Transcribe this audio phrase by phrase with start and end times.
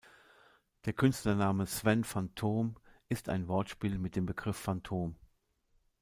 [0.85, 2.75] Der Künstlername "Sven van Thom"
[3.07, 5.13] ist ein Wortspiel mit dem Begriff „Phantom“.